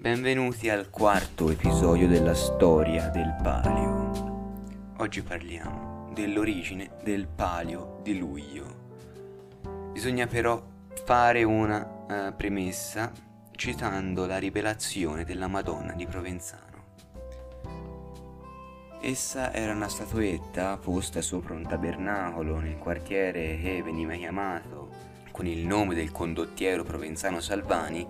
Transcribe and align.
Benvenuti 0.00 0.70
al 0.70 0.88
quarto 0.88 1.50
episodio 1.50 2.08
della 2.08 2.32
storia 2.32 3.10
del 3.10 3.36
palio. 3.42 4.92
Oggi 4.96 5.20
parliamo 5.20 6.10
dell'origine 6.14 6.92
del 7.04 7.26
palio 7.26 8.00
di 8.02 8.16
luglio. 8.16 9.90
Bisogna 9.92 10.26
però 10.26 10.58
fare 11.04 11.42
una 11.42 11.84
uh, 11.84 12.34
premessa 12.34 13.12
citando 13.50 14.24
la 14.24 14.38
rivelazione 14.38 15.26
della 15.26 15.48
Madonna 15.48 15.92
di 15.92 16.06
Provenzano. 16.06 16.84
Essa 19.02 19.52
era 19.52 19.74
una 19.74 19.88
statuetta 19.88 20.78
posta 20.78 21.20
sopra 21.20 21.52
un 21.52 21.66
tabernacolo 21.68 22.58
nel 22.58 22.78
quartiere 22.78 23.58
che 23.60 23.82
veniva 23.82 24.14
chiamato 24.14 25.10
con 25.30 25.46
il 25.46 25.64
nome 25.66 25.94
del 25.94 26.10
condottiero 26.10 26.84
provenzano 26.84 27.40
Salvani 27.40 28.06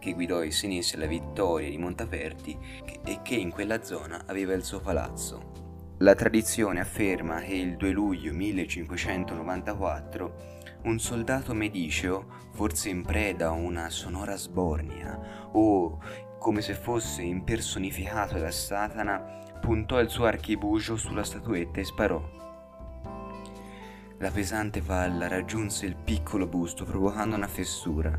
che 0.00 0.12
guidò 0.12 0.42
i 0.42 0.50
senesi 0.50 0.96
alla 0.96 1.06
vittoria 1.06 1.70
di 1.70 1.78
Montaperti 1.78 2.58
e 3.04 3.20
che 3.22 3.36
in 3.36 3.52
quella 3.52 3.84
zona 3.84 4.24
aveva 4.26 4.54
il 4.54 4.64
suo 4.64 4.80
palazzo. 4.80 5.52
La 5.98 6.16
tradizione 6.16 6.80
afferma 6.80 7.40
che 7.40 7.54
il 7.54 7.76
2 7.76 7.90
luglio 7.90 8.32
1594 8.32 10.58
un 10.84 10.98
soldato 10.98 11.52
mediceo, 11.52 12.24
forse 12.52 12.88
in 12.88 13.02
preda 13.02 13.48
a 13.48 13.50
una 13.50 13.90
sonora 13.90 14.36
sbornia 14.36 15.50
o 15.52 15.98
come 16.38 16.62
se 16.62 16.74
fosse 16.74 17.20
impersonificato 17.22 18.38
da 18.38 18.50
Satana, 18.50 19.58
puntò 19.60 20.00
il 20.00 20.08
suo 20.08 20.24
archibugio 20.24 20.96
sulla 20.96 21.22
statuetta 21.22 21.80
e 21.80 21.84
sparò. 21.84 22.49
La 24.20 24.30
pesante 24.30 24.82
palla 24.82 25.28
raggiunse 25.28 25.86
il 25.86 25.96
piccolo 25.96 26.46
busto 26.46 26.84
provocando 26.84 27.36
una 27.36 27.46
fessura, 27.46 28.12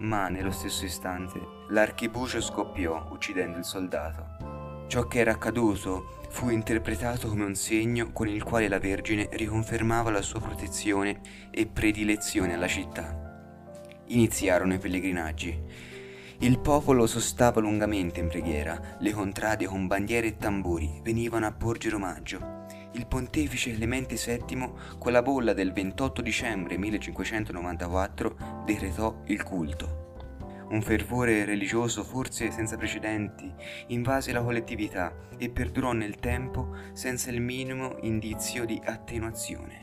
ma 0.00 0.28
nello 0.28 0.50
stesso 0.50 0.84
istante 0.84 1.40
l'archibugio 1.70 2.42
scoppiò 2.42 3.08
uccidendo 3.10 3.56
il 3.56 3.64
soldato. 3.64 4.84
Ciò 4.86 5.06
che 5.06 5.18
era 5.18 5.30
accaduto 5.30 6.18
fu 6.28 6.50
interpretato 6.50 7.28
come 7.28 7.44
un 7.44 7.54
segno 7.54 8.12
con 8.12 8.28
il 8.28 8.42
quale 8.42 8.68
la 8.68 8.78
Vergine 8.78 9.30
riconfermava 9.32 10.10
la 10.10 10.20
sua 10.20 10.40
protezione 10.40 11.20
e 11.50 11.64
predilezione 11.66 12.52
alla 12.52 12.68
città. 12.68 14.04
Iniziarono 14.08 14.74
i 14.74 14.78
pellegrinaggi 14.78 15.94
il 16.40 16.58
popolo 16.58 17.06
sostava 17.06 17.62
lungamente 17.62 18.20
in 18.20 18.28
preghiera, 18.28 18.78
le 18.98 19.10
contrade 19.12 19.64
con 19.64 19.86
bandiere 19.86 20.26
e 20.26 20.36
tamburi 20.36 21.00
venivano 21.02 21.46
a 21.46 21.52
porgere 21.52 21.96
omaggio. 21.96 22.65
Il 22.96 23.06
pontefice 23.06 23.74
Clemente 23.74 24.16
VII, 24.16 24.72
con 24.98 25.12
la 25.12 25.20
bolla 25.20 25.52
del 25.52 25.74
28 25.74 26.22
dicembre 26.22 26.78
1594, 26.78 28.62
decretò 28.64 29.20
il 29.26 29.42
culto. 29.42 30.64
Un 30.70 30.80
fervore 30.80 31.44
religioso 31.44 32.02
forse 32.02 32.50
senza 32.50 32.78
precedenti 32.78 33.52
invase 33.88 34.32
la 34.32 34.42
collettività 34.42 35.14
e 35.36 35.50
perdurò 35.50 35.92
nel 35.92 36.16
tempo 36.16 36.74
senza 36.94 37.30
il 37.30 37.42
minimo 37.42 37.98
indizio 38.00 38.64
di 38.64 38.80
attenuazione. 38.82 39.80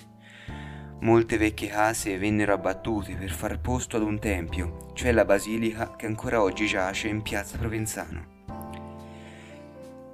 Molte 1.01 1.37
vecchie 1.37 1.69
case 1.69 2.17
vennero 2.17 2.53
abbattute 2.53 3.13
per 3.13 3.29
far 3.29 3.61
posto 3.61 3.95
ad 3.95 4.03
un 4.03 4.17
tempio, 4.17 4.89
cioè 4.95 5.11
la 5.11 5.23
basilica 5.23 5.95
che 5.95 6.07
ancora 6.07 6.41
oggi 6.41 6.65
giace 6.65 7.09
in 7.09 7.21
piazza 7.21 7.59
Provenzano. 7.59 8.32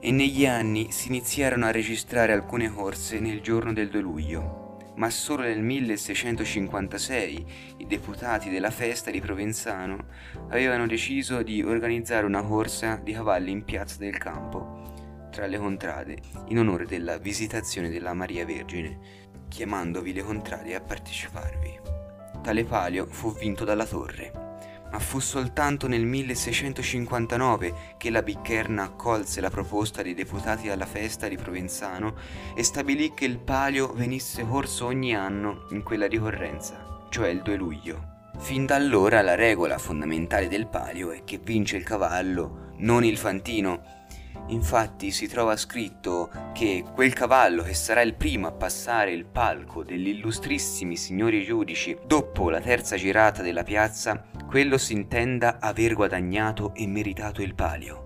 E 0.01 0.11
negli 0.11 0.45
anni 0.45 0.93
si 0.93 1.09
iniziarono 1.09 1.65
a 1.65 1.71
registrare 1.71 2.31
alcune 2.31 2.71
corse 2.71 3.19
nel 3.19 3.41
giorno 3.41 3.73
del 3.73 3.89
2 3.89 3.99
luglio, 3.99 4.93
ma 4.95 5.09
solo 5.09 5.41
nel 5.43 5.59
1656 5.59 7.45
i 7.79 7.85
deputati 7.85 8.49
della 8.49 8.71
festa 8.71 9.11
di 9.11 9.19
Provenzano 9.19 10.05
avevano 10.51 10.87
deciso 10.87 11.41
di 11.41 11.61
organizzare 11.61 12.25
una 12.25 12.41
corsa 12.41 12.95
di 12.95 13.11
cavalli 13.11 13.51
in 13.51 13.65
piazza 13.65 13.97
del 13.97 14.17
campo, 14.17 15.27
tra 15.31 15.47
le 15.47 15.57
contrade, 15.57 16.17
in 16.47 16.59
onore 16.59 16.85
della 16.85 17.17
visitazione 17.17 17.89
della 17.89 18.13
Maria 18.13 18.45
Vergine, 18.45 18.99
chiamandovi 19.49 20.13
le 20.13 20.23
contrarie 20.23 20.75
a 20.75 20.81
parteciparvi. 20.81 21.77
Tale 22.41 22.63
palio 22.63 23.05
fu 23.05 23.33
vinto 23.33 23.65
dalla 23.65 23.85
torre, 23.85 24.48
ma 24.91 24.99
fu 24.99 25.19
soltanto 25.19 25.87
nel 25.87 26.05
1659 26.05 27.95
che 27.97 28.09
la 28.09 28.21
Biccherna 28.21 28.83
accolse 28.83 29.41
la 29.41 29.49
proposta 29.49 30.01
dei 30.01 30.13
deputati 30.13 30.69
alla 30.69 30.85
festa 30.85 31.27
di 31.27 31.37
Provenzano 31.37 32.15
e 32.55 32.63
stabilì 32.63 33.13
che 33.13 33.25
il 33.25 33.39
palio 33.39 33.93
venisse 33.93 34.45
corso 34.45 34.85
ogni 34.85 35.15
anno 35.15 35.67
in 35.71 35.83
quella 35.83 36.07
ricorrenza, 36.07 37.05
cioè 37.09 37.29
il 37.29 37.41
2 37.41 37.55
luglio. 37.55 38.17
Fin 38.39 38.65
da 38.65 38.75
allora 38.75 39.21
la 39.21 39.35
regola 39.35 39.77
fondamentale 39.77 40.47
del 40.47 40.67
palio 40.67 41.11
è 41.11 41.23
che 41.23 41.39
vince 41.43 41.77
il 41.77 41.83
cavallo, 41.83 42.71
non 42.77 43.03
il 43.03 43.17
fantino, 43.17 43.98
Infatti 44.49 45.11
si 45.11 45.27
trova 45.27 45.55
scritto 45.55 46.31
che 46.53 46.83
quel 46.93 47.13
cavallo 47.13 47.61
che 47.61 47.75
sarà 47.75 48.01
il 48.01 48.15
primo 48.15 48.47
a 48.47 48.51
passare 48.51 49.11
il 49.11 49.25
palco 49.25 49.83
degli 49.83 50.07
illustrissimi 50.07 50.97
signori 50.97 51.43
giudici 51.43 51.95
dopo 52.03 52.49
la 52.49 52.59
terza 52.59 52.95
girata 52.95 53.43
della 53.43 53.61
piazza, 53.61 54.25
quello 54.47 54.79
si 54.79 54.93
intenda 54.93 55.59
aver 55.59 55.93
guadagnato 55.93 56.73
e 56.73 56.87
meritato 56.87 57.43
il 57.43 57.53
palio. 57.53 58.05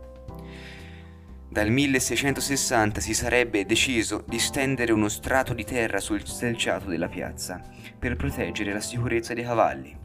Dal 1.48 1.70
1660 1.70 3.00
si 3.00 3.14
sarebbe 3.14 3.66
deciso 3.66 4.26
di 4.28 4.40
stendere 4.40 4.92
uno 4.92 5.08
strato 5.08 5.54
di 5.54 5.64
terra 5.64 6.02
sul 6.02 6.26
selciato 6.26 6.90
della 6.90 7.08
piazza 7.08 7.62
per 7.98 8.18
proteggere 8.18 8.74
la 8.74 8.82
sicurezza 8.82 9.34
dei 9.34 9.44
cavalli. 9.46 9.96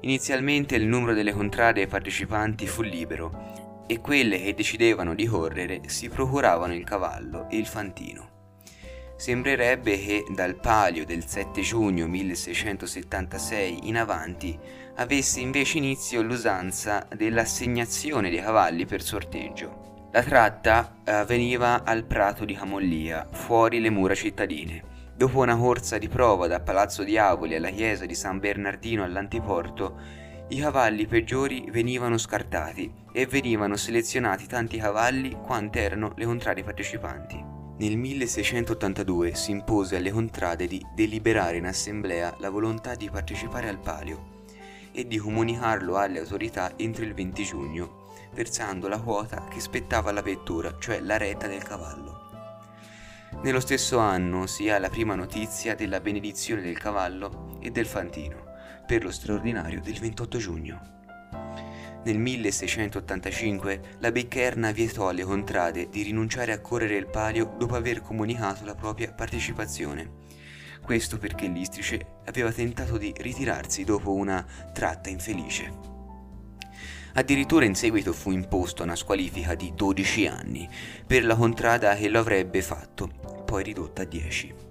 Inizialmente 0.00 0.74
il 0.74 0.86
numero 0.86 1.14
delle 1.14 1.32
contrade 1.32 1.86
partecipanti 1.86 2.66
fu 2.66 2.82
libero 2.82 3.65
e 3.86 4.00
quelle 4.00 4.40
che 4.40 4.54
decidevano 4.54 5.14
di 5.14 5.26
correre 5.26 5.82
si 5.86 6.08
procuravano 6.08 6.74
il 6.74 6.84
cavallo 6.84 7.48
e 7.48 7.56
il 7.56 7.66
fantino. 7.66 8.34
Sembrerebbe 9.16 9.98
che 9.98 10.24
dal 10.28 10.56
palio 10.56 11.06
del 11.06 11.24
7 11.24 11.62
giugno 11.62 12.06
1676 12.06 13.88
in 13.88 13.96
avanti 13.96 14.58
avesse 14.96 15.40
invece 15.40 15.78
inizio 15.78 16.20
l'usanza 16.20 17.06
dell'assegnazione 17.14 18.28
dei 18.28 18.40
cavalli 18.40 18.84
per 18.84 19.02
sorteggio. 19.02 20.08
La 20.12 20.22
tratta 20.22 20.96
avveniva 21.04 21.82
al 21.84 22.04
prato 22.04 22.44
di 22.44 22.54
Camollia, 22.54 23.26
fuori 23.30 23.80
le 23.80 23.90
mura 23.90 24.14
cittadine. 24.14 24.94
Dopo 25.16 25.40
una 25.40 25.56
corsa 25.56 25.96
di 25.96 26.08
prova 26.08 26.46
da 26.46 26.60
Palazzo 26.60 27.02
Diavoli 27.02 27.54
alla 27.54 27.70
chiesa 27.70 28.04
di 28.04 28.14
San 28.14 28.38
Bernardino 28.38 29.02
all'antiporto, 29.02 29.98
i 30.48 30.58
cavalli 30.58 31.06
peggiori 31.06 31.64
venivano 31.70 32.18
scartati 32.18 33.04
e 33.16 33.24
venivano 33.24 33.76
selezionati 33.76 34.46
tanti 34.46 34.76
cavalli 34.76 35.38
quante 35.42 35.80
erano 35.80 36.12
le 36.16 36.26
contrade 36.26 36.62
partecipanti. 36.62 37.42
Nel 37.78 37.96
1682 37.96 39.34
si 39.34 39.52
impose 39.52 39.96
alle 39.96 40.10
contrade 40.10 40.66
di 40.66 40.84
deliberare 40.94 41.56
in 41.56 41.64
assemblea 41.64 42.36
la 42.40 42.50
volontà 42.50 42.94
di 42.94 43.08
partecipare 43.08 43.70
al 43.70 43.78
palio 43.78 44.44
e 44.92 45.06
di 45.06 45.16
comunicarlo 45.16 45.96
alle 45.96 46.18
autorità 46.18 46.74
entro 46.76 47.04
il 47.04 47.14
20 47.14 47.42
giugno, 47.42 48.10
versando 48.34 48.86
la 48.86 49.00
quota 49.00 49.46
che 49.48 49.60
spettava 49.60 50.10
alla 50.10 50.20
vettura, 50.20 50.76
cioè 50.78 51.00
la 51.00 51.16
retta 51.16 51.46
del 51.46 51.62
cavallo. 51.62 52.20
Nello 53.42 53.60
stesso 53.60 53.96
anno 53.96 54.44
si 54.46 54.68
ha 54.68 54.78
la 54.78 54.90
prima 54.90 55.14
notizia 55.14 55.74
della 55.74 56.00
benedizione 56.00 56.60
del 56.60 56.76
cavallo 56.76 57.56
e 57.60 57.70
del 57.70 57.86
fantino 57.86 58.44
per 58.86 59.02
lo 59.02 59.10
straordinario 59.10 59.80
del 59.80 59.98
28 59.98 60.36
giugno. 60.36 60.95
Nel 62.06 62.18
1685 62.18 63.96
la 63.98 64.12
Beccherna 64.12 64.70
vietò 64.70 65.08
alle 65.08 65.24
contrade 65.24 65.88
di 65.90 66.02
rinunciare 66.02 66.52
a 66.52 66.60
correre 66.60 66.94
il 66.94 67.08
palio 67.08 67.56
dopo 67.58 67.74
aver 67.74 68.00
comunicato 68.00 68.64
la 68.64 68.76
propria 68.76 69.12
partecipazione. 69.12 70.08
Questo 70.80 71.18
perché 71.18 71.48
l'Istrice 71.48 72.18
aveva 72.26 72.52
tentato 72.52 72.96
di 72.96 73.12
ritirarsi 73.16 73.82
dopo 73.82 74.12
una 74.12 74.46
tratta 74.72 75.08
infelice. 75.08 75.72
Addirittura 77.14 77.64
in 77.64 77.74
seguito 77.74 78.12
fu 78.12 78.30
imposta 78.30 78.84
una 78.84 78.94
squalifica 78.94 79.56
di 79.56 79.72
12 79.74 80.28
anni 80.28 80.68
per 81.04 81.24
la 81.24 81.34
contrada 81.34 81.96
che 81.96 82.08
lo 82.08 82.20
avrebbe 82.20 82.62
fatto, 82.62 83.08
poi 83.44 83.64
ridotta 83.64 84.02
a 84.02 84.04
10. 84.04 84.65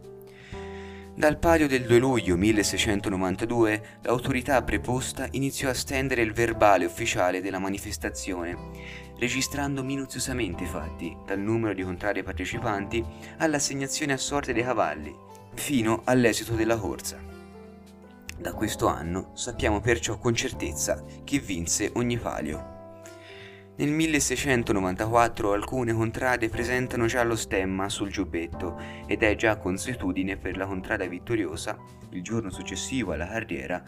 Dal 1.17 1.37
palio 1.37 1.65
del 1.69 1.85
2 1.85 1.97
luglio 1.97 2.35
1692 2.35 3.99
l'autorità 4.01 4.61
preposta 4.63 5.29
iniziò 5.31 5.69
a 5.69 5.73
stendere 5.73 6.21
il 6.21 6.33
verbale 6.33 6.83
ufficiale 6.83 7.39
della 7.39 7.57
manifestazione, 7.57 8.57
registrando 9.17 9.81
minuziosamente 9.81 10.63
i 10.63 10.67
fatti, 10.67 11.15
dal 11.25 11.39
numero 11.39 11.73
di 11.73 11.83
contrari 11.83 12.21
partecipanti 12.21 13.01
all'assegnazione 13.37 14.11
a 14.11 14.17
sorte 14.17 14.51
dei 14.51 14.63
cavalli, 14.63 15.15
fino 15.53 16.01
all'esito 16.03 16.53
della 16.53 16.75
corsa. 16.75 17.17
Da 18.37 18.51
questo 18.51 18.87
anno 18.87 19.29
sappiamo 19.35 19.79
perciò 19.79 20.17
con 20.17 20.35
certezza 20.35 21.01
chi 21.23 21.39
vinse 21.39 21.91
ogni 21.93 22.17
palio. 22.17 22.74
Nel 23.77 23.89
1694 23.89 25.51
alcune 25.51 25.91
contrade 25.91 26.47
presentano 26.47 27.07
già 27.07 27.23
lo 27.23 27.35
stemma 27.35 27.89
sul 27.89 28.09
giubbetto 28.09 28.79
ed 29.05 29.21
è 29.21 29.35
già 29.35 29.57
consuetudine 29.57 30.37
per 30.37 30.55
la 30.55 30.65
contrada 30.65 31.05
vittoriosa, 31.05 31.77
il 32.11 32.23
giorno 32.23 32.49
successivo 32.49 33.11
alla 33.11 33.27
carriera, 33.27 33.83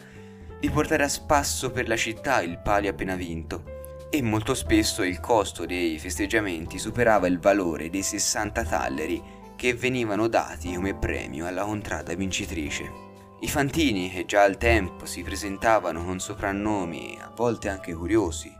di 0.60 0.68
portare 0.68 1.04
a 1.04 1.08
spasso 1.08 1.70
per 1.70 1.88
la 1.88 1.96
città 1.96 2.42
il 2.42 2.58
palio 2.58 2.90
appena 2.90 3.14
vinto. 3.14 3.76
e 4.10 4.22
molto 4.22 4.54
spesso 4.54 5.02
il 5.02 5.20
costo 5.20 5.66
dei 5.66 5.98
festeggiamenti 5.98 6.78
superava 6.78 7.26
il 7.26 7.38
valore 7.38 7.90
dei 7.90 8.02
60 8.02 8.64
talleri 8.64 9.22
che 9.54 9.74
venivano 9.74 10.28
dati 10.28 10.74
come 10.74 10.94
premio 10.94 11.46
alla 11.46 11.64
contrada 11.64 12.14
vincitrice. 12.14 13.06
I 13.40 13.48
fantini, 13.48 14.10
che 14.10 14.24
già 14.24 14.42
al 14.42 14.56
tempo 14.56 15.06
si 15.06 15.22
presentavano 15.22 16.04
con 16.04 16.18
soprannomi 16.18 17.18
a 17.20 17.30
volte 17.34 17.68
anche 17.68 17.92
curiosi, 17.94 18.52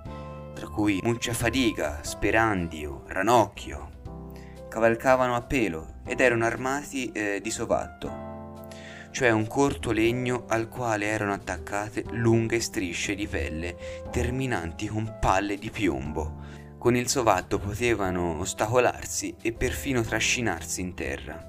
tra 0.58 0.66
cui 0.66 0.98
Muccia 1.04 1.32
Fadiga, 1.34 2.00
Sperandio, 2.02 3.04
Ranocchio, 3.06 3.90
cavalcavano 4.68 5.36
a 5.36 5.42
pelo 5.42 6.00
ed 6.04 6.18
erano 6.18 6.44
armati 6.46 7.12
eh, 7.12 7.38
di 7.40 7.50
sovatto, 7.52 8.66
cioè 9.12 9.30
un 9.30 9.46
corto 9.46 9.92
legno 9.92 10.46
al 10.48 10.68
quale 10.68 11.06
erano 11.06 11.32
attaccate 11.32 12.02
lunghe 12.10 12.58
strisce 12.58 13.14
di 13.14 13.28
pelle 13.28 13.76
terminanti 14.10 14.88
con 14.88 15.18
palle 15.20 15.58
di 15.58 15.70
piombo. 15.70 16.46
Con 16.76 16.96
il 16.96 17.08
sovatto 17.08 17.60
potevano 17.60 18.40
ostacolarsi 18.40 19.36
e 19.40 19.52
perfino 19.52 20.02
trascinarsi 20.02 20.80
in 20.80 20.94
terra. 20.94 21.47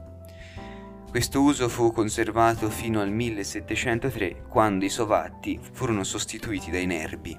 Questo 1.10 1.42
uso 1.42 1.68
fu 1.70 1.92
conservato 1.92 2.70
fino 2.70 3.02
al 3.02 3.10
1703, 3.10 4.44
quando 4.48 4.86
i 4.86 4.90
sovatti 4.90 5.60
furono 5.60 6.04
sostituiti 6.04 6.70
dai 6.70 6.86
nerbi, 6.86 7.36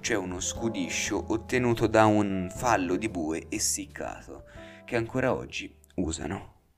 cioè 0.00 0.18
uno 0.18 0.40
scudiscio 0.40 1.32
ottenuto 1.32 1.86
da 1.86 2.04
un 2.04 2.52
fallo 2.54 2.96
di 2.96 3.08
bue 3.08 3.46
essiccato, 3.48 4.44
che 4.84 4.96
ancora 4.96 5.32
oggi 5.32 5.74
usano. 5.94 6.57